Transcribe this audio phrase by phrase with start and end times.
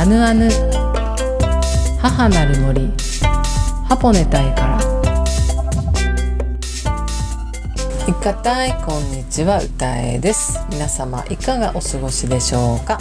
[0.00, 0.48] アヌアヌ。
[2.00, 2.90] 母なる森。
[3.86, 4.80] ハポネタイから。
[8.08, 10.58] いかたいこんにちは歌えです。
[10.70, 12.98] 皆様いかがお過ごしでしょうか？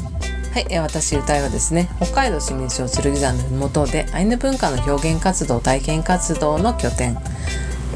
[0.54, 7.14] はい、え私歌いはですね北海道市民省剣山の麓でアイヌ文化の表現活動体験活動の拠点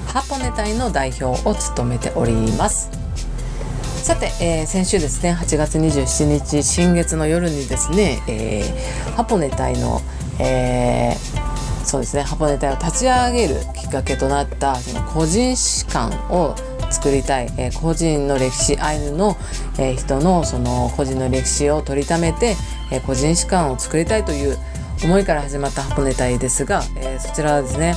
[0.07, 3.02] ハポネ隊の代表を務めております。
[4.03, 10.01] さて、えー、先週ですね8月27日新月の夜にですね、えー、ハポネ隊の、
[10.41, 16.53] えー、そうですねハポネ隊を立ち上げるきっかけとなったその個人史観を
[16.91, 19.37] 作りたい、えー、個人の歴史アイヌの、
[19.79, 22.57] えー、人のその個人の歴史を取りためて、
[22.91, 24.57] えー、個人史観を作りたいという
[25.05, 27.95] 思いから始まったハポネ隊ですが、えー、そちらはですね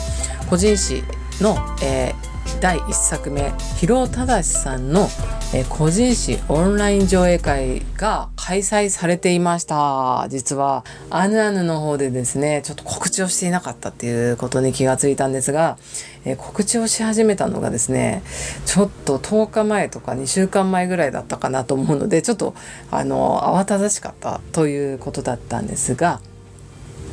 [0.48, 1.02] 個人史
[1.40, 5.08] の、えー、第1作目広尾忠さんの、
[5.54, 10.26] えー、個人誌オンライン上映会が開催されていました。
[10.30, 15.76] 実はアヌアヌの方でですねちょっと告知をしていなかったっていうことに気がついたんですが、
[16.24, 18.22] えー、告知をし始めたのがですね
[18.64, 22.54] ちょっと10日前とか2週間前ぐらいだったかなと思うのでちょっと
[22.90, 26.20] あの慌ただしかったということだったんですが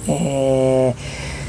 [0.07, 1.42] えー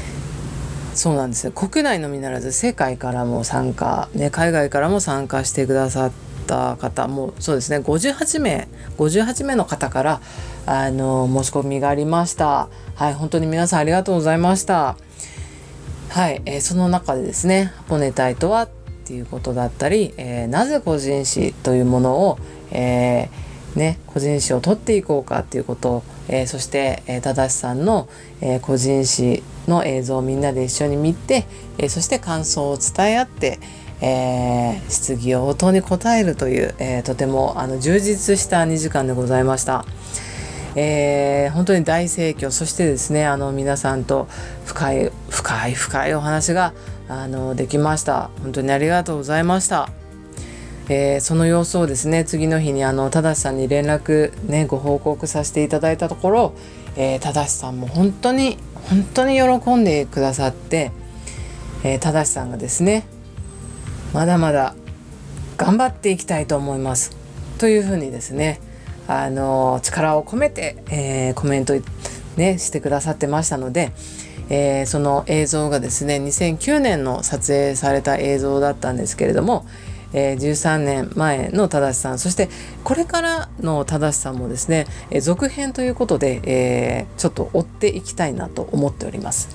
[0.95, 1.51] そうなんですよ。
[1.51, 6.11] 国内のみならず世界からも参加、ね、海外からも参加してくださっ
[6.47, 7.79] た方もそうですね。
[7.79, 10.21] 58名58名の方から
[10.65, 12.69] あの申し込みがありました。
[12.95, 14.97] はい本当に皆さんありがとうございました。
[16.09, 18.69] はい、えー、その中でですねポネタイとはっ
[19.03, 22.39] ていうことだったり、えー、なぜ個人史というものを、
[22.71, 28.07] えー、ね、個人史を取っていこうかっていうことえー、そして、えー、正さんの、
[28.41, 31.45] えー、個人史の映像をみんなで一緒に見て、
[31.77, 33.59] え、そして感想を伝え合って、
[34.01, 39.85] えー、質疑応答に答えるという、えー、とてもあの充実した2時間でございました。
[40.75, 44.27] えー、本当に大盛況そしてですねあの皆さんと
[44.65, 46.73] 深い深い深いお話が
[47.07, 49.89] あのできました本当にありがとうございました。
[50.87, 56.53] えー、その様子をですね次の日にあの正さんに連絡ねご報告させていただいたところ、
[56.95, 58.57] えー、正さんも本当に
[58.89, 60.91] 本当に喜んでくださって、
[61.83, 63.05] えー、正さんがですね
[64.13, 64.75] まだまだ
[65.57, 67.15] 頑張っていきたいと思います。
[67.57, 68.59] というふうにですね
[69.07, 71.73] あの力を込めて、えー、コメント
[72.37, 73.91] ねしてくださってましたので、
[74.49, 79.65] えー、その映像がですね2009年の撮影された映像だったんですけれども、
[80.15, 82.49] えー、13年前の正さんそして
[82.85, 89.49] これからの正さんもですね、えー、続編ということで、えー、ちょっと追っていきたいなと思っております。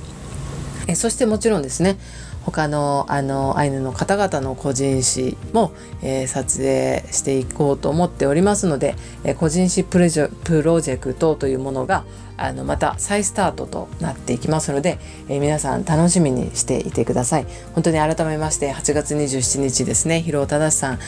[0.87, 1.99] え、そしてもちろんですね
[2.45, 12.05] 他のあのアイヌの方々の個人誌も、えー、撮影していこうと思っておりますので、えー、個人誌プロジェクトというものが
[12.37, 14.99] あのまた再スタートとなっていきますので、
[15.29, 20.99] えー、皆さん楽しみにしていてください本当に改めまして8月27日ですね広尾忠さん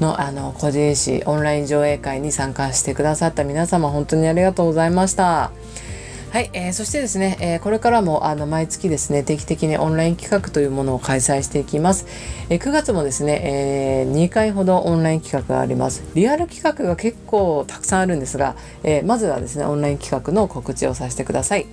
[0.00, 5.50] のあの個人誌オンライン上映会に参加してくださった皆様本当にありがとうございました。
[6.32, 12.06] はい、えー、そしてですね、えー、これからもあの毎月ですね定期的にオンライン企画というものを開催していきます、
[12.50, 16.02] えー、9月もですね、えー、2回ほどオンライン企画があります。
[16.14, 21.66] リアル企画が結構たくさんあるんですが、えー、まずはですねオンライン企画の告知をさせてください、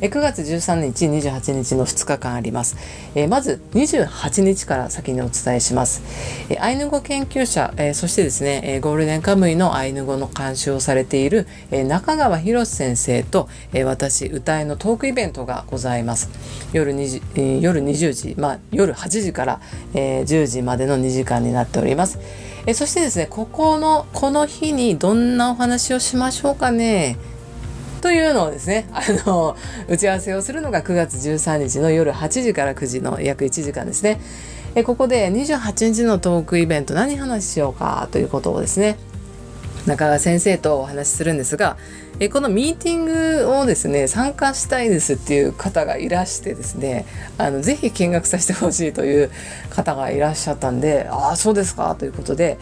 [0.00, 2.76] えー、9月13日28日の2日間あります、
[3.14, 6.02] えー、まず28日から先にお伝えします、
[6.50, 16.30] えー、アイヌ語研究者、えー、そしてですね、えー、ゴールデンカムイのアイヌ語の監修をされている、えー、中川博先生と、えー、私歌いのトークイベントがございます。
[16.72, 19.60] 夜 ,2 えー、夜20時、まあ、夜8時から、
[19.92, 22.18] えー、10時までの2時間になっております、
[22.64, 27.18] え、そしてですねここのこの日にどんなお話をしましょうかね？
[28.00, 29.54] というのをですねあの
[29.86, 34.18] 打ち合わせをするのが9月13日の夜8時から9時の約1時間ですね。
[34.74, 38.08] えここで28日のトークイベント何話しようか？
[38.12, 38.96] ということをですね
[39.86, 41.76] 中川先生とお話しするんですが
[42.18, 47.06] えこのミーティングをですね参加したいですっていう方がいらしてですね
[47.38, 49.30] あのぜひ見学させてほしいという
[49.70, 52.58] 方がいらっしゃったんでああそうですかということで、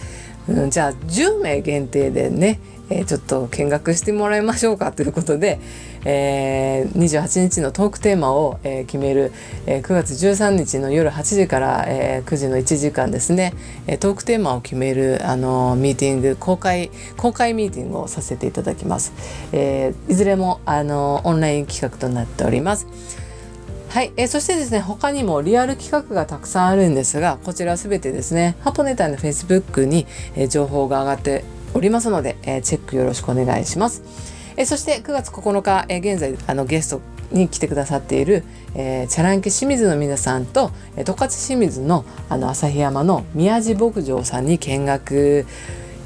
[0.49, 5.61] うん、じゃあ10名限定でねえー、ちょっと見学してもらいましょうかということで、
[6.05, 9.32] えー、28日のトークテーマを、えー、決める、
[9.67, 13.55] えー、9月13日の夜8時から、えー、9時の1時間ですね、
[13.87, 19.12] えー、トークテーマを決める、あのミーティング公開公開ミーティングをさせていただきます、
[19.52, 22.87] えー、いずれも、あのオンライン企画となっております。
[23.88, 30.06] はい、えー、そしてですね他にもリアル企画がたくさんあるんですがこちらすべてですねハポネタの Facebook に、
[30.37, 31.43] えー、情報が上がって
[31.75, 34.03] おりますので、えー、チェックよろしくお願いします。
[34.56, 37.00] えそして9月9日、え現在あのゲスト
[37.31, 38.43] に来てくださっている、
[38.75, 45.47] えー、チャランケ清水の皆さんと十勝清水のあの旭山の宮地牧場さんに見学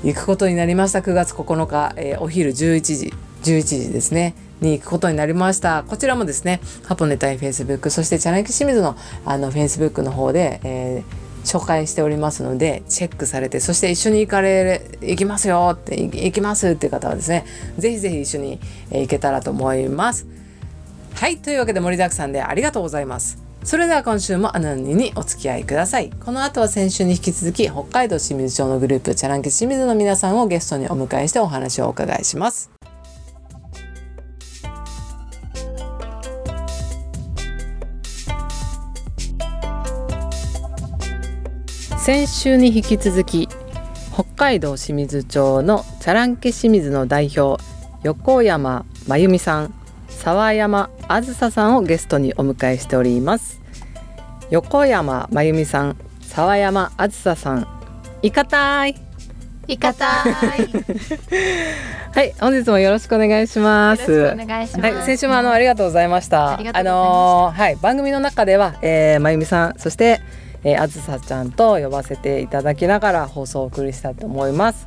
[0.04, 17.44] 行くことになりました9月9日、えー、お昼11時11時ですねに行くことになりましたこちらもですねハポネタイフェイスブックそしてチャランケ清水のあのフェイスブックの方で、えー紹介しておりますのでチェックされてそして一緒に行かれ行きますよって行きますっていう方はですね
[17.78, 18.60] ぜひぜひ一緒に
[18.90, 20.26] 行けたらと思います。
[21.14, 23.42] はいというわけで盛りだくさんでありがとうございます。
[23.64, 26.10] それでは今週もアナニにお付き合いください。
[26.10, 32.81] この後は先週に引き続き北海道清水町のグループチャランケ清水の皆さんをゲストにお迎えしてお話をお伺いします。
[42.12, 43.48] 先週に引き続き
[44.12, 47.64] 北海道清水町のチャランケ清水の代表
[48.02, 49.74] 横山真由美さん
[50.10, 53.62] 沢山あずささんをゲストにお迎えしております。
[54.50, 57.66] 横山真由美さん沢山あずささん
[58.20, 58.94] いかたい。
[59.66, 60.68] いかたい。
[62.12, 64.34] はい本日もよろしくお願いします。
[64.34, 66.60] お願いします、はい、先週もあのありがとうございました。
[66.74, 70.20] あのはい番組の中では、えー、まゆみさんそして
[70.64, 74.84] えー、あずさちゃんと呼ばせていただきながら放送をお送りしたいと思います。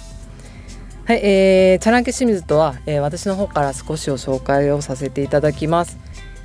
[1.06, 6.00] はい、えー、チャランケ清水とは、えー、私の方から少しを紹介をさせていただきます、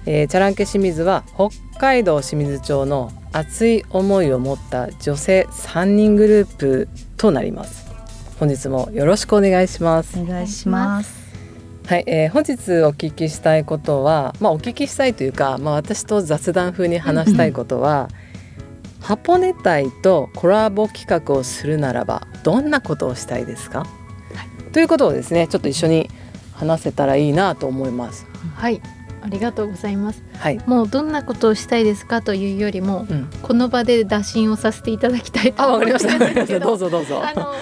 [0.04, 1.48] えー、チャランケ清水は北
[1.78, 7.90] 海道清水町の熱い思いを持った女性3人グループとなります。
[8.38, 10.18] 本日もよろしくお願いします。
[10.18, 11.20] お願いします。
[11.86, 18.08] はい、えー、本日お聞きしたいことはまあお聞きしたいというかまあ私と雑談風に話したいことは
[19.00, 23.86] ハポネ隊とコラボ企画をするならばどんなことをしたいですか？
[24.72, 26.08] ということをですねちょっと一緒に
[26.54, 28.26] 話せたらいいなと思います。
[28.54, 28.80] はい。
[29.22, 36.06] ありがとうございます、はい、もうどんなことをしたいですかというよりも、うん、この場で打診をさせていただきたいと思いま す
[36.58, 37.22] どうぞどうぞ。
[37.22, 37.52] あの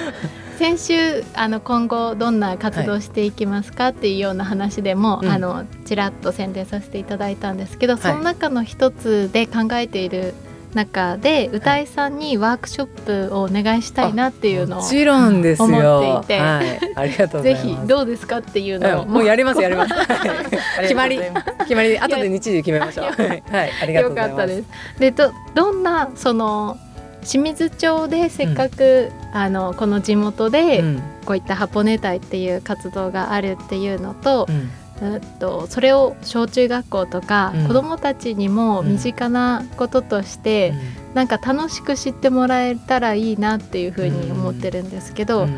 [0.58, 10.34] 先週あの今後どんな活動していきますかっていうような話でも、はい、あのちらっと宣伝させていただいたんですけど、その中の一つで考えている
[10.74, 15.66] 中で歌いさんにワークショップをお願いしたいなっていうのをもちろんですよ。
[15.66, 19.94] 思っていて、はい、ありがとうぜひどうですかっていうのを、もうやりますやります。
[20.82, 21.20] 決まり。
[21.60, 21.98] 決まり。
[21.98, 23.06] 後で日時決めましょう。
[23.06, 23.42] はい。
[23.82, 24.64] ありがとうございます。
[24.98, 26.76] でどどんなその
[27.24, 30.82] 清水町でせっかく、うん、あのこの地元で
[31.24, 34.70] こういったハポネ隊っていう活動があるっていうのと、うん
[35.00, 40.74] えっと、それを小中学校とか、うん、子どもたちにも身近なこととして、
[41.10, 45.56] うん、なんか楽しく知ってもらえたらいいなっていうふうに思ってるんですけど、うん、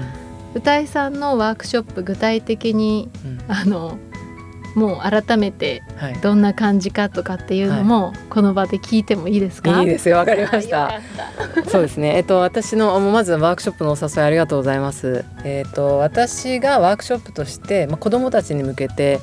[0.54, 3.08] 歌いさんのワークショップ具体的に、
[3.48, 3.98] あの
[4.74, 5.82] もう改めて
[6.22, 11.00] どんな感じかとかっていうのもこの場で聞いてもいいですか、はい、いいですよわかりました。
[11.68, 12.16] そうですね。
[12.16, 15.24] えっと私のまずワークショップのお誘いありがとうございます。
[15.44, 19.20] えっと私がワークショップとしてまあ子供たちに向けて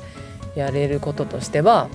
[0.54, 1.88] やれることとしては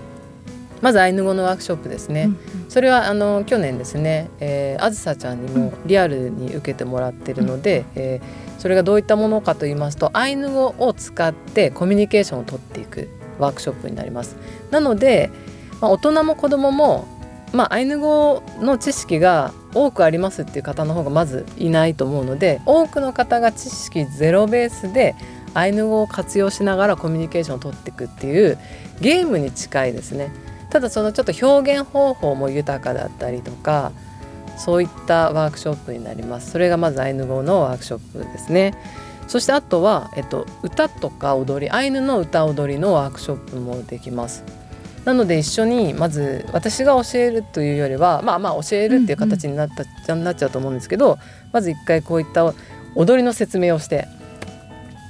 [0.81, 14.35] まずアイヌ語のワークショップですね、うんそれはあの去年ですね、えー、あずさちゃんにもリアルに受けてもらってるので、うん、えー、それがどういったものかと言いますとアイヌ語を使ってコミュニケーションをとっていくワークショップになります。
[14.71, 15.29] なので、
[15.81, 17.07] まあ、大人も子供も
[17.53, 25.15] まあ、アイヌ語の知識が多くありますっていう方の方がまずいないと思うので多くの方が知識ゼロベースで
[25.53, 28.57] アイヌ語を活用しながらコミュニケーションをとっていくっていう
[29.01, 30.31] ゲームに近いですね。
[30.71, 33.91] ただそのちょっと表現方法も豊かだったりとか
[34.57, 36.49] そういったワークショップになります。
[36.49, 38.73] それがまずアイヌ語のワークショップですね。
[39.27, 44.43] そしてあとは、えっと、歌とか踊りアイヌの歌踊りのワークショップもできます。
[45.05, 51.19] なので一緒にまず私が教えるというよりはまあまあ教えるっていう形になった、うんうん、なっちゃうと思うんですけど
[51.51, 52.53] まず一回こういった
[52.95, 54.07] 踊りの説明をして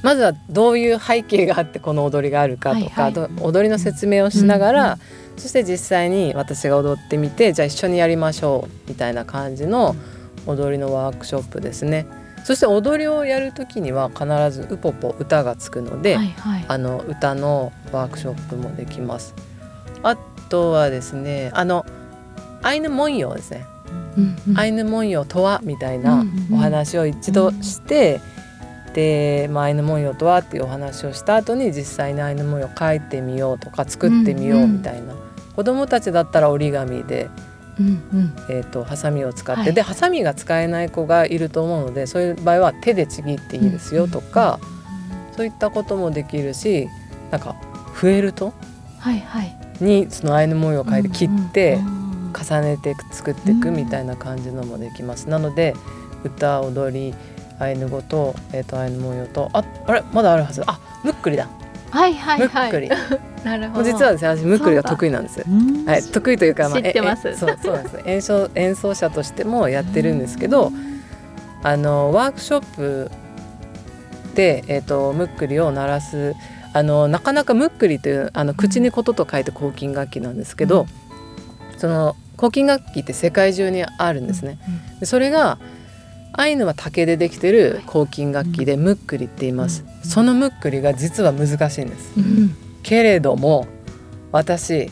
[0.01, 9.96] まずはどういう背景があってこの踊りがあるかとか、はいはい、踊りの説明をしながら、うん、そして実際に私が踊ってみてじゃあ一緒にやりましょうみたいな感じの
[10.48, 12.05] 踊りのワークショップですね。
[12.44, 19.34] そして踊りをやる時には必ずウポポ歌がつくので、はいはい、あの歌のワークショップもできます。
[20.04, 20.18] あ
[20.50, 21.86] とはですねあの
[22.62, 23.66] アイヌ文様ですね、
[24.18, 28.22] うんうん、アイヌ文様とはみたいなお話を一度して、
[28.84, 35.16] うんうん、で、まあ、アイヌ文様とはっていうお話をした後に実際にアイヌ文様描いてみようとか作ってみようみたいな、うんうん、
[35.56, 37.30] 子どもたちだったら折り紙で。
[37.80, 44.65] うんうん、えーと、ハサミを使って、はい、でハサミが使えない子がいると思うのでそういう場合は手でちぎっていいですよとか、う
[45.15, 46.88] んうん、そういったこともできるし
[47.32, 47.56] なんか
[47.94, 48.53] フェルト
[49.82, 51.80] にそのアイヌ模様を描いて切って
[52.34, 55.30] 重ねて作っていくみたいな感じのもできます。
[55.30, 55.75] なので
[56.24, 57.13] 歌踊り
[57.60, 60.63] アイヌ語と,、えー、とアイヌ模様とああれまだあるはず。
[60.65, 61.48] あムックリだ
[61.94, 62.72] はいはいはい。
[62.72, 62.90] ムックリ
[63.46, 63.84] なるほど。
[63.84, 65.44] 実はですね私ムックリが得意なんです
[65.86, 66.02] はい。
[66.02, 67.28] 得意というかまあ知ってます。
[67.28, 70.72] ええそうそうなんです 演奏演奏者としてもやってるんですけど
[71.62, 73.12] あのワークショップ
[74.34, 76.34] でえっ、とムックリを鳴らす
[76.74, 80.88] あのなかなかムックリというあの口にことと書いて抗菌楽器なんですけど、
[81.78, 84.58] その抗菌楽器って世界中にあるんですね。
[85.00, 85.60] でそれが
[86.34, 89.86] アイヌは竹でできてる抗菌楽器でムックリって言います。
[90.04, 92.12] そのムックリが実は難しいんです。
[92.18, 92.56] うん。
[92.82, 93.68] けれども
[94.32, 94.90] 私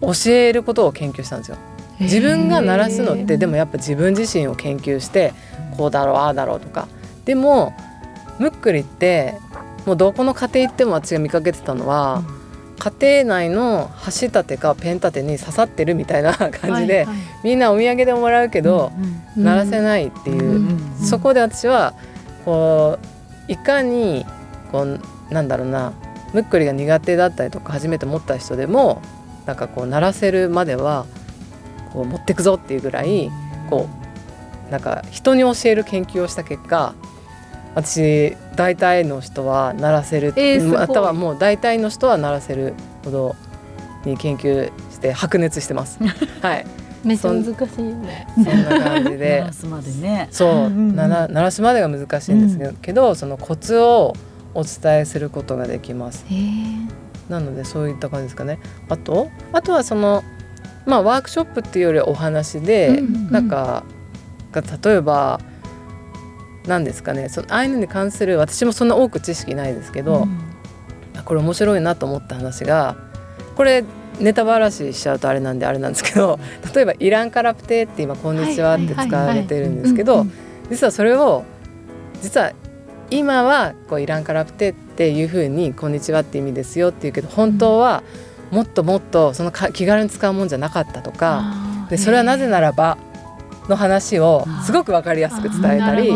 [0.00, 1.56] 教えることを研究したんですよ。
[2.00, 5.32] 自分が鳴らすのってでもやっぱ自分自身を研究して
[5.76, 6.88] こうだろうああだろうとか
[7.24, 7.72] でも
[8.40, 9.38] ムックリって
[9.86, 12.22] もうどこの家庭行っても私が見かけてたのは、
[12.84, 16.50] 家庭内の箸立てかペン立てに刺さってるみたいな 感
[16.82, 17.16] じで、はいはい。
[17.42, 18.92] みんなお土産でもらうけど、
[19.36, 21.94] うん鳴らせないっていう、うんそこで私は
[22.44, 22.98] こ
[23.48, 24.24] ういかに
[24.70, 25.00] こう
[25.30, 25.92] なんだろうな
[26.32, 29.02] ムックリが苦手だったりとか初めて持った人でも
[29.46, 31.04] なんかこう鳴らせるまでは
[31.92, 33.30] こう持ってくぞっていうぐらい
[33.70, 33.88] こ
[34.68, 36.94] うなんか人に教える研究をした結果
[37.74, 43.36] 私大体の人は鳴らせる、えーすごいまたはもう大体の人は鳴らせるほど
[44.04, 45.98] に研究して白熱してます。
[46.42, 46.66] はい、
[47.04, 47.56] めっちゃ難しいよ
[47.96, 48.26] ね。
[48.34, 50.28] そんな感じ鳴でらすまでね。
[50.30, 54.14] そう、うんうんうんなら鳴らすまでが難しいんですけど,、けどそのコツを
[54.54, 56.24] お伝えすることができます。
[57.28, 58.58] なのでそういった感じですかね。
[58.88, 60.22] あとあとはその
[60.86, 63.84] まあワークショップっていうよりお話で、うんうんなんか
[64.52, 65.40] が例えば
[66.66, 67.28] 何ですかね。
[67.28, 70.26] そのアイヌに関する私もそんな多く知識ないですけど、
[71.24, 72.96] これ面白いなと思った話が
[73.56, 73.84] これ
[74.20, 76.38] ネタばらししちゃうとあれなんであれなんですけど
[76.74, 80.32] 例えば「イランカラプテ」って今「こんにちは」って使われてるんですけどうんうん。
[80.70, 81.44] 実はそれを
[82.22, 82.52] 実は
[83.10, 88.02] 今はこうイランカラプテっていうふうに「こんにちは」って意味ですよって言うけど本当は
[88.50, 91.44] もっともっとそのか気軽に使うもんじゃなかったとか
[91.90, 92.98] でそれはなぜならば
[93.68, 96.12] の話をすごく分かりやすく伝えたり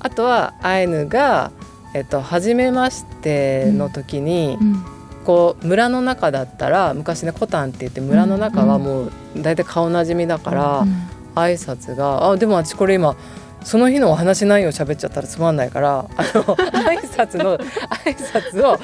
[0.00, 1.50] あとはアイヌが、
[1.94, 4.84] えっと、初めましての時に、うん。
[5.24, 11.16] こう村の中だったら昔ねコタンって言って村の中はもう大体顔なじみだから、うん。
[11.36, 13.14] 挨拶があでも私これ今
[13.66, 18.78] その日のお話内容喋っちゃったらつまんないからあの 挨拶の挨拶を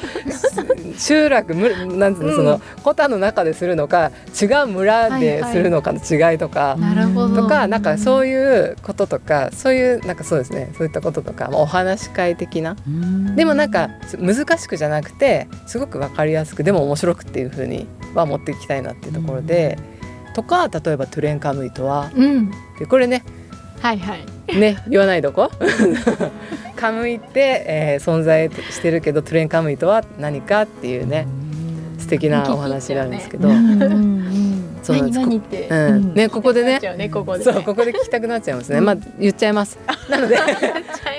[0.99, 2.37] し集落むなんつうの、うん。
[2.37, 4.11] そのコタンの中でするのか
[4.41, 6.77] 違う村でするのかの違いとか。
[6.81, 7.43] なるほど。
[7.43, 12.75] とかなんかそういうこととかそういうなんかそうですねそういったこととか、まあ、お話し会的な。
[13.37, 19.79] でもなんか難しくじゃなくてすごく分かりやすくでも面白くっていう風には持っていきたいなっていうところで、
[20.35, 22.11] とか例えばトゥレンカムイとは。
[22.17, 22.51] うん。
[22.81, 23.23] でこれね
[23.81, 24.25] はいはい
[24.59, 25.50] ね言わないどこ？
[26.76, 31.26] カムイって、えー存在してるけどトゥレンカムイとは何かっていうね
[31.99, 35.09] 素敵なお話なんですけど、そうなん
[35.49, 35.75] です。
[35.75, 36.14] うん。
[36.14, 36.80] ねここでね。
[37.09, 39.78] ここでそうここで聞きたくなっちゃいますね、まあ言っちゃいます。
[40.11, 40.37] なので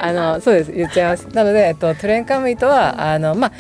[0.01, 0.71] あのそうです。
[0.71, 1.27] 言っちゃいます。
[1.33, 3.51] なので、えっと、トゥレンカムイとはあのまあ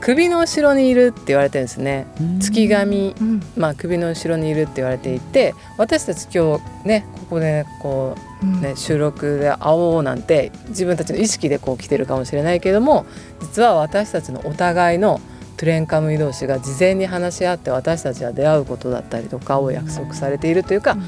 [0.00, 2.06] 首の後ろにいるって言われてるんですね。
[2.40, 3.42] 月神うん。
[3.56, 8.26] まあ、首の後ろにいるって言われていて私たち今日ねここでこう
[8.60, 13.06] ね、収録で会おうなんて自分たちの意識でこう来てるかもしれないけれども
[13.40, 15.20] 実は私たちのお互いの
[15.56, 21.00] トゥレンカムイ同士が事前に話し合って私たちは出会うことだったりとかを約束されているというか、うん。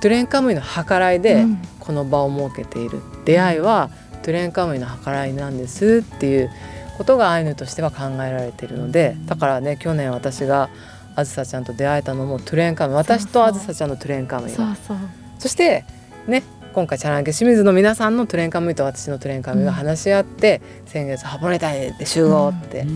[0.00, 1.58] トゥレンカムイの計らいでうん。
[1.78, 3.00] この場を設けている。
[3.24, 3.90] 出会いは
[4.22, 6.50] トゥレンカムイの計らいなんですっていう
[6.98, 10.68] ことがアイヌとしては考えられているのでだからね去年私が
[11.14, 12.96] あずさちゃんと出会えたのもトゥレンカムイ。
[12.96, 14.96] 私とあずさちゃんのトゥレンカムそうそう。
[15.38, 15.84] そして
[16.26, 16.42] ね
[16.74, 22.86] 今回チャランケ清水の皆さんのトゥレンカムイと私のトゥレンカムイが話し合って、先月ハポネタイで集合って。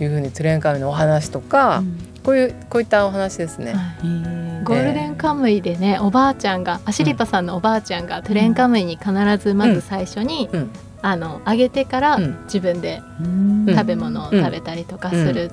[0.00, 1.84] いうふうにトゥレンカムイのお話とか、
[2.24, 3.74] こういうこういったお話ですね。
[3.74, 4.64] はい。
[4.64, 10.70] ゴールデンカムイでねおばあちゃんがアシリパさんのおばあちゃんがトゥレンカムイに必ずまず最初に、うん
[11.04, 12.38] あのあげてからうん。
[12.44, 13.66] 自分でん。
[13.68, 15.52] 食べ物を食べたりとかする、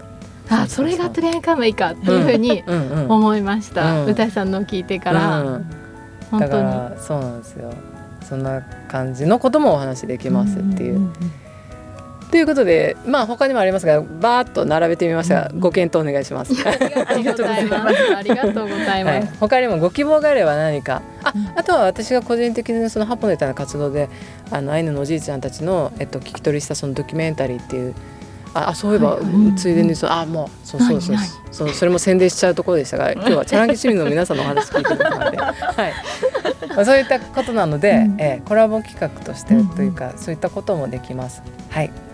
[0.50, 0.58] うん。
[0.58, 2.64] あそれがトゥレンカムイかっていうふうに
[3.10, 4.12] 思いました、うん。
[4.12, 5.66] 歌いさんのを聞いてから、うん。
[6.32, 6.52] 本当に。
[6.52, 7.74] らそうなんですよ。
[8.24, 11.10] そんな感じのこともお話できますっていう。
[12.32, 15.36] ということでまあ他にもありますがバーッと並べてみました。
[15.36, 16.54] が、ご検討お願いします。
[16.68, 16.72] あ
[17.16, 18.16] りがとうございます。
[18.16, 19.22] ありがとうございはい。
[19.22, 21.02] ます。、他にもご希望があれば何か。
[21.24, 24.10] ああとは私が個人的にそのハポネタの活動で
[24.50, 27.94] あのアイヌのおじいちゃんたちの、えっと、聞き取りしたそのドキュメンタリーっていう
[28.54, 31.18] あそういえば、はい、ついでにそうあもうそうそうそう。
[31.52, 35.54] そうそれも宣伝しちゃうところでしたが 今日はチャランケ市民の皆さんのお話聞いてるので、 はい。
[36.76, 41.42] まあ、そういったことなので、うん、えー、コラボ企画としてというか、そういったこともできます。
[41.70, 42.11] はい、はいはい、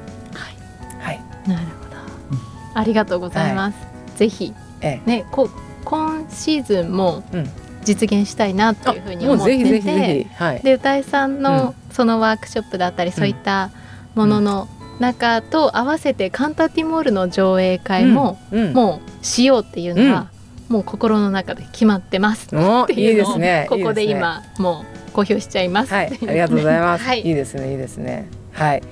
[1.48, 2.40] なるほど、
[2.74, 3.78] ありがとうございます。
[3.78, 5.50] はい、ぜひ、ええ、ねこ
[5.86, 7.50] 今シーズンも、うん。
[7.88, 13.72] 実現したいなというふうに思ってて、はい、で歌いさんのそのワークショップだったり、そういった
[14.14, 14.68] ものの
[15.00, 18.38] 中と合わせてカンタティモールの上映会も、
[18.74, 20.30] もうしようっていうのは、
[20.68, 23.36] もう心の中で決まってますっていうのを
[23.70, 25.94] ここで今もう公表しちゃいます。
[25.94, 27.04] はい、ありがとうございます。
[27.08, 28.28] はい、いいですね、いいですね。
[28.52, 28.84] はい。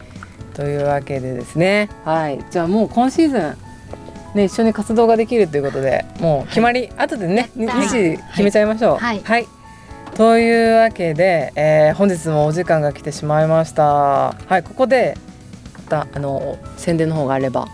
[0.55, 3.57] というわけでですね、はい、じゃあもう今シーズン
[4.35, 8.97] ね一緒に活動ができるということで、もう決まり、はい、後でね日時決めちゃいましょう。
[8.97, 9.21] はい。
[9.23, 9.47] はい、
[10.15, 13.83] というわけで、えー、本日もお時間が来てしまいました。
[13.83, 15.17] はい、ここで
[15.89, 17.67] たあの宣伝の方があれば。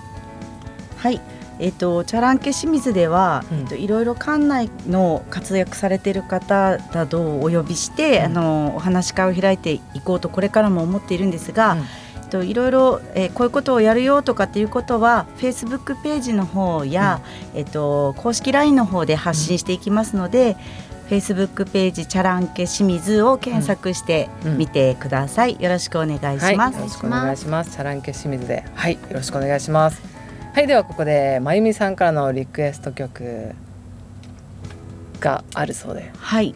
[0.97, 1.21] はい。
[1.59, 11.85] えーと、チャランケ清水では、うん、えーと、いろいろ館内の活躍されている方などをお呼びして、うん、あのお話し会を開いていこうとこれからも思っているんですが、うん、えー
[12.31, 17.21] と、いろいろ、えー、こういうことをやるよとかっていうことはフェイスブックページの方や、
[17.53, 20.55] えー、と公式 LINE の方で発信していきますので、
[21.11, 27.71] フェイスブックページチャランケ清水を検索してみてください、うん、よろしくお願いします、はい、よろしくお願いします。
[27.71, 28.63] チャランケ清水で。
[28.73, 28.93] はい。
[28.93, 30.01] よろしくお願いします。
[30.53, 30.67] はい。
[30.67, 33.53] ではここでまゆみさんからのリクエスト曲
[35.19, 36.11] があるそうで。
[36.17, 36.55] はい。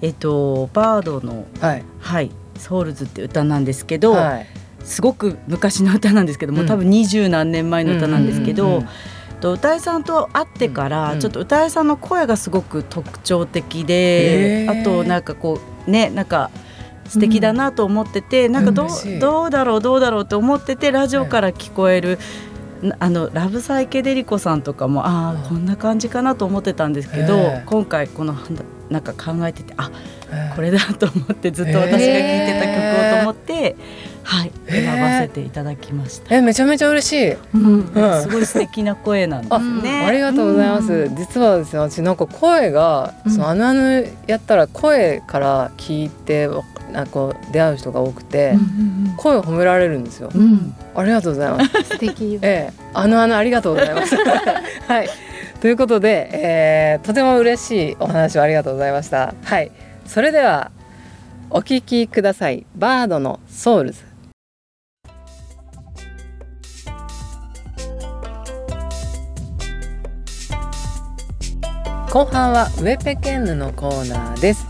[0.00, 4.46] えっとバードのはい、はい、ソウルズって歌なんですけど、はい、
[4.84, 8.88] すごく昔の歌なんですけども、多分二十何年前の歌なんですけど、うんうんうんうん。
[9.40, 16.50] と歌いさんと会ってから、ちょっと歌いさんの声がすごく特徴的で、あとなんかこうねなんか
[17.08, 22.18] 素敵だなと思ってて、うん、なんかどうどうだろうどうだろうと思っててラジオから聞こえる。
[22.98, 28.34] あのラブサイケデリコさんとかもああこんな感じかなと思ってたんですけど今回この
[28.90, 29.88] なんか考えててあ
[30.56, 33.76] これだと思ってずっと私が聴いてた曲をと思って
[34.24, 36.34] はい選ばせていただきました。
[36.34, 37.32] えめちゃめちゃ嬉しい。
[37.54, 37.86] うん、
[38.22, 40.06] すごい素敵な声なんですね。
[40.06, 41.08] ありがとうございます。
[41.16, 46.48] 実はですね私なんか声が、そのあのあのやったら声から聞いて
[46.92, 48.54] なんか出会う人が多くて、
[49.16, 50.30] 声を褒められるんですよ。
[50.94, 51.82] ありがとうございます。
[51.84, 52.38] 素敵。
[52.42, 54.14] ええあのあのありがとうございます。
[54.86, 55.08] はい。
[55.60, 59.34] ということで、えー、とても嬉しいお話をありがとうございました。
[59.44, 59.70] はい。
[60.06, 60.70] それでは
[61.50, 62.66] お聞きください。
[62.76, 64.11] バードのソウルズ。
[72.12, 74.66] 後半はウェペケンヌのコーナーです。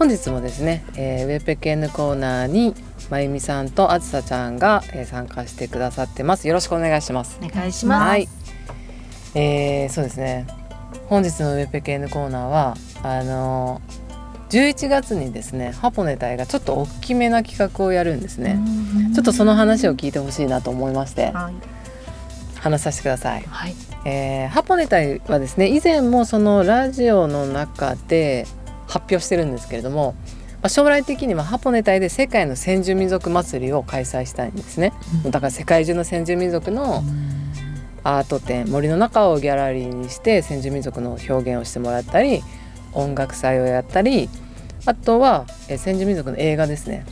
[0.00, 2.74] 本日もですね、えー、ウェペケンヌコーナーに
[3.10, 6.48] まゆみさんとあずさちゃんが、えー、参加してくださってます。
[6.48, 7.38] よろしくお願いします。
[7.40, 8.08] お願いします。
[8.08, 8.28] はい、
[9.36, 10.48] えー、そうですね。
[11.06, 18.58] 本日のウェペケンヌコーナーはあのー、11月にですねハポネ隊がちょっと大きめな企画をやるんですね。
[19.14, 21.54] ちょっとその話を聞いてほしいなと思いまして、はい、
[22.58, 28.46] 話させてください、はいえー、ハポネタイはですね以前もそのラジオの中で
[28.88, 30.14] 発表してるんですけれども、
[30.54, 34.92] まあ、将来的にはハポネタイで世界の先住民族祭りを開催したいんですね、
[35.24, 37.04] うん、だから世界中の先住民族の
[38.04, 42.42] アート展森の中をギャラリーにして先住民族の表現をしてもらったり
[42.92, 44.28] 音楽祭をやったり
[44.84, 47.06] あとは、えー、先住民族の映画ですね。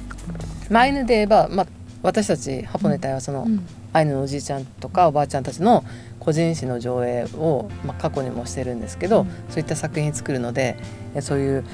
[0.70, 1.66] マイヌで言えば、まあ、
[2.02, 5.84] 私たちハポネタイはその、うんアイヌのおじいちゃんとかおばあちゃんたちの
[6.18, 10.76] 個人史の上映を、まあ、過去にもしてるんですけど、うん、そういった作品作るので
[11.20, 11.64] そういう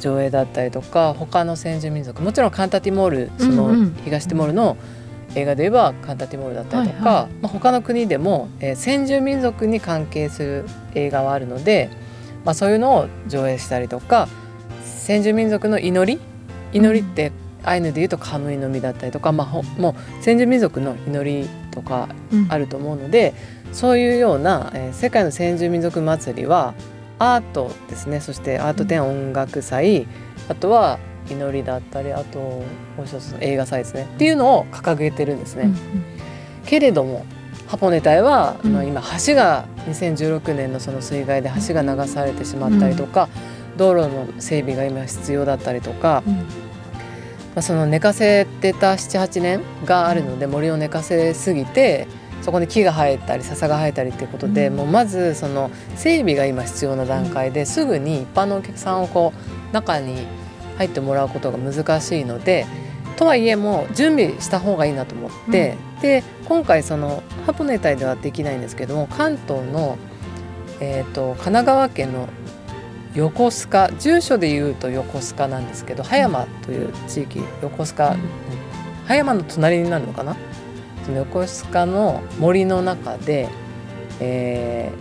[0.00, 4.76] 上映だったりとか他の先住民族もちろんカンタティモールその東ティモールの
[5.34, 11.90] 映画で言えばカンタティモールだったりとか、はいはい、まあ、他の国でも、えー、先住民族に関係する映画はあるので、
[12.44, 14.28] まあ、そういうのを上映したりとか
[14.84, 16.20] 先住民族の祈り？
[16.72, 17.32] 祈りって
[17.64, 22.08] アイヌでいうとカムイの実だったりとか、まあ、もう先住民族の祈りとか
[22.48, 23.34] あると思うので、
[23.68, 26.74] うん、そういうような、えー、世界の先住民族祭りは
[27.18, 28.20] アートですね。
[28.20, 30.06] そしてアート展音楽祭、うん、
[30.48, 30.98] あとは
[31.30, 32.64] 祈りだったりあとも
[33.00, 34.08] う一つの映画祭ですね。
[34.14, 35.64] っていうのを掲げてるんですね。
[35.64, 36.20] うん
[36.66, 37.24] けれども
[37.66, 43.28] ハポネ隊は、うん、今橋が2016年のその水害で橋が流されてしまったりとか、
[43.76, 46.24] 道路の整備が今必要だったりとか、
[47.54, 52.06] まあ、その寝かせてた78年があるので森を寝かせすぎて
[52.42, 59.32] そこに木が生えたり笹が生えたりっていうことで、うん、もうまずその整備が今必要な段階ですぐに一般のお客さんをこ
[59.70, 60.26] う中に
[60.78, 62.66] 入ってもらうことが難しいので
[63.16, 67.22] とはいえもう準備した方がいいなと思って、うん、で今回その
[67.60, 69.98] ネタイではできないんですけども関東の、
[70.80, 72.28] えーと、神奈川県の
[73.14, 78.20] 横須賀住所でいうと横須賀なんですけど葉山という地域横須賀、うん、
[79.06, 80.36] 葉山の隣になるのかな？
[81.04, 83.48] その横須賀の森の中で、
[84.20, 84.92] え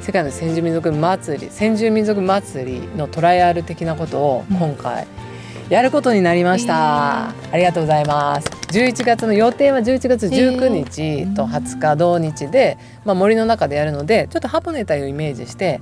[0.00, 5.28] ー、世界の先住民族祭り先住民族祭りのトライアル的なことを今回、うん
[5.68, 8.48] やることになりました、えー、ありがとうございます。
[8.68, 15.80] 11月の予定は11月19日と20日同日で、まあ、森の中でやるのでちょっとハポネタイをイメージして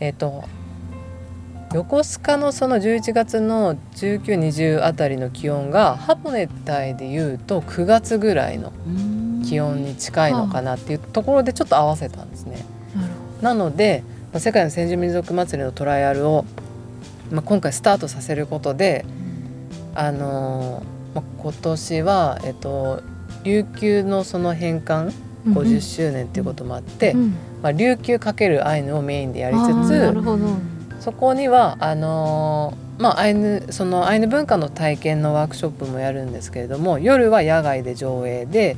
[0.00, 0.44] えっ、ー、と
[1.72, 8.72] 横須賀のその11月の1920あたりの気温がハポネタイでいうと9月ぐらいの
[9.44, 12.64] 気温に近いのかなっていうところでちょっと合わせたんですね。
[13.40, 14.02] なので
[14.36, 16.44] 世界の先住民族祭りのトライアルを
[17.30, 19.04] まあ、今回スタートさせることで、
[19.94, 20.82] あの
[21.14, 23.02] まあ、今年は、えっと、
[23.44, 25.12] 琉球のその返還
[25.46, 30.12] 50周年っていうこともあって、うん、まあ、琉球×アイヌをメインでやりつつ
[31.00, 38.76] そこにはあのまあ、アイヌそのアイヌ文化の体験のワークショップもやるんですけれども夜は野外で上映で、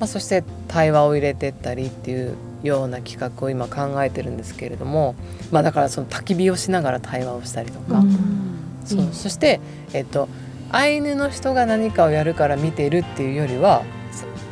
[0.00, 5.14] まあ、そして対話を入れてったりっていうような企画を今考えてるんですけれども、
[5.52, 9.60] まあ、だからその焚き火をしながら対話をしたりとか、うん、そうそして、
[9.92, 10.28] えっと、
[10.72, 13.84] アイヌの人が何かをやるから見てるっていうよりは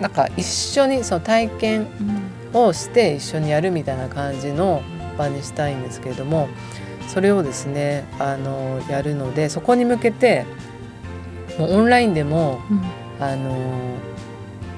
[0.01, 1.87] なんか一緒にその体験
[2.53, 4.83] をして一緒にやるみたいな感じの
[5.19, 6.49] 場にしたいんですけれども
[7.13, 10.47] それをですねあのやるのでそこに向けて
[11.59, 13.57] もうオンラインでも、うん、あの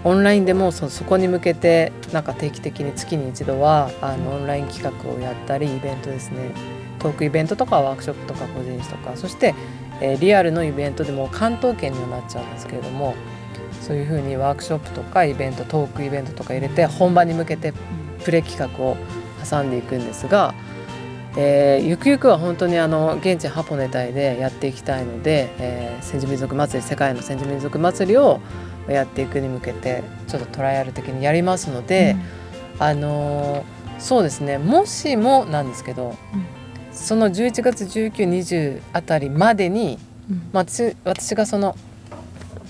[0.05, 6.55] オンラインでもそそこに向けてなんか定期的に月に一度はあのオンライン企画をやったりイベントですね。
[6.99, 9.55] トークイベントとかワークショップとか個人誌とかそして、
[10.01, 13.17] えー、リアルのイベントでも関東圏にはなっちゃうんですけれども
[13.81, 17.75] そういうふうにワークショップとかイベントトークイベントとか入れて本番に向けて
[18.25, 18.97] プレ企画を
[19.45, 20.55] 挟んでいくんですが、
[21.37, 28.41] えー、ゆくゆくは本当にあの現地ハポネタイでやっていきたいので、えー、先住民族祭り世界の先住民族祭りを
[28.89, 32.17] やっていくに向けてちょっとトライアル的にやりますので、
[32.77, 33.65] うん、あの
[33.99, 36.17] そうですねもしもなんですけど、うん、
[36.93, 39.99] その11月1920あたりまでに、
[40.31, 41.77] うん、私私がその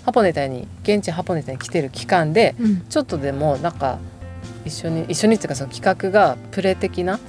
[0.05, 2.57] ハポネタに現地ハポネタに来てる期間で、
[2.89, 4.01] ちょっとでもなんか
[4.65, 7.21] 一緒に一緒にっていうかその企画がプレ的な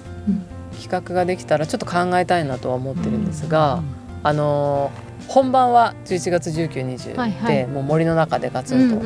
[0.74, 3.82] 企画ができたらちょっと考えたいなとは思ってるんですが、
[4.24, 4.92] あの
[5.28, 9.00] 本番は11月1920で、はいはい、もう森の中でガツン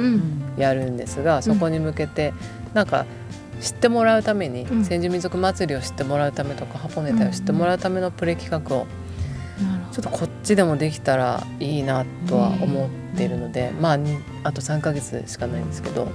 [0.56, 1.38] とやるんですが、うん。
[1.38, 2.34] うん、そこに向けて
[2.74, 3.06] なんか
[3.62, 8.86] 知ってもらうために、うん、先住民族祭りを知ってもらうためとかハポネタを知ってもらうためのプレ企画を、
[9.92, 13.98] ちょっとこっちでもできたらいいなとは思っているので、まあ
[14.44, 16.08] あと3か月しかないんですけど、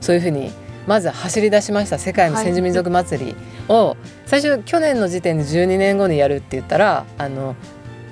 [0.00, 0.50] そういうふうに
[0.86, 3.36] まず走り出しました世界の先住民族祭り
[3.68, 7.54] を、最初去年の時点で12年後にやるって言ったらあの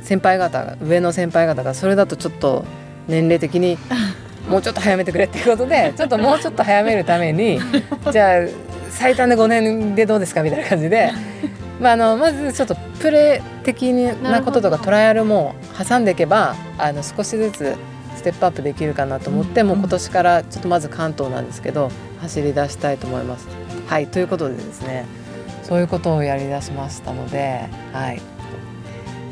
[0.02, 2.64] 先輩方が上の先輩方がそれだとちょっと
[3.09, 3.78] 年齢的に
[4.48, 7.61] もうちょっと早めてくれっていうことでちょっともうちょっと早めるために
[8.11, 8.46] じゃあ
[8.90, 11.12] 最短で5年でどうですかみたいな感じで。
[11.78, 17.76] まあ、あのまずちょっとプレー的なこととかトライアルも挟んでいけばあの少しずつ
[18.18, 23.48] ステップアップできるかなと思って、もう今年からちょっとまず関東なんですけど走り出したいと思います。
[23.87, 25.07] はいということでですね
[25.62, 28.20] そういうことをやりだしましたので、はい、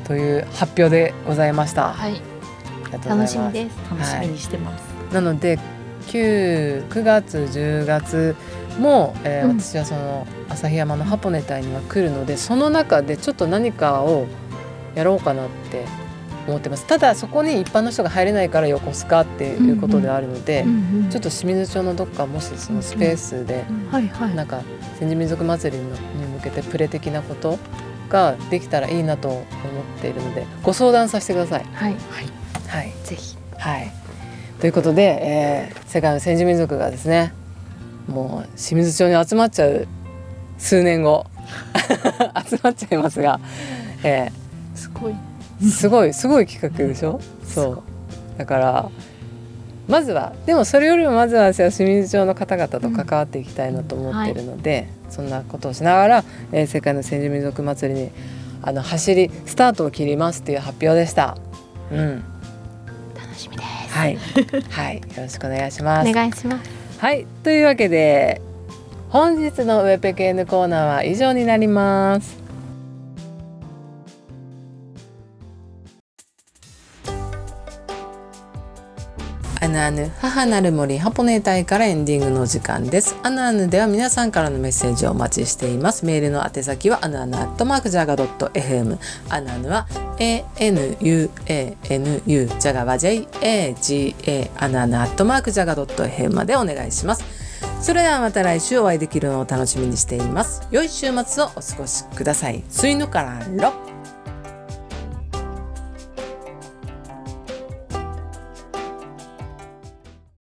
[0.04, 1.92] という発表でございました。
[1.92, 2.20] はい。
[3.04, 3.76] 楽しみです。
[3.90, 4.82] 楽しみにしてます。
[5.04, 5.58] はい、なので
[6.06, 8.36] 9、9月、10月
[8.78, 14.26] も、えー、うん、私はその旭山のハポネ隊には来るので、その中でちょっと何かを
[14.94, 15.84] やろうかなって
[16.46, 16.86] 思ってます。
[16.86, 23.64] ただそこに一般の人が入れないから横須賀っていうことであるので、うんうん、ちょっと清水町のどっかもしそのスペースで、
[24.34, 24.62] なんか
[24.98, 25.90] 先住民族祭りに
[26.34, 27.58] 向けてプレ的なこと
[28.08, 29.44] ができたらいいなと思っ
[30.00, 31.64] ているのでご相談させてください。
[31.74, 31.96] はい、
[32.68, 33.92] はい、ぜひ、はい、
[34.60, 37.32] ということで、えー、世界の先住民族がですね
[38.06, 39.88] もう清水町に集まっちゃう
[40.58, 41.26] 数年後
[42.48, 43.40] 集まっちゃいますが、
[44.02, 45.14] えー、すごい
[45.60, 47.82] すごいすごい企画でしょ、うん、そう
[48.38, 48.90] だから
[49.88, 58.10] まずはでもそれよりもまずは清水町の方々と関わっていきたいなと思っているので、うんはい、そんなことをしながら、えー、世界の先住民族祭りに
[58.62, 61.36] あの走りスタートを切りますっていう発表でした。
[61.92, 62.24] うん、
[63.14, 63.94] 楽しみです。
[63.94, 64.18] はい、
[64.70, 66.10] はい、よろしくお願いします。
[66.10, 66.70] お願いします。
[66.98, 68.40] はいというわけで
[69.10, 72.45] 本日のウェペケーヌコーナーは以上になります。
[79.76, 83.14] ヌアヌ母なる森ハポネ隊からエンディングの時間です。
[83.22, 86.06] アヌアヌでは皆さんからのメッセージをお待ちしています。
[86.06, 89.86] メールの宛先はアヌアヌアットマークジャガドット FM アヌアヌは
[90.18, 97.22] ANUANU ジャガは JAGA アヌアヌアットマークジャガドット FM までお願いします。
[97.82, 100.66] それではまた来週お会いできるのを楽しみにしています。
[100.70, 102.64] 良い週末をお過ごしください。
[102.70, 103.74] スイヌからロ